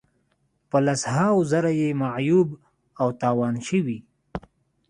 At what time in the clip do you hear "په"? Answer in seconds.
0.69-0.77